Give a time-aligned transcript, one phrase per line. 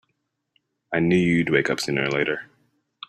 [0.91, 2.49] I knew you'd wake up sooner or later!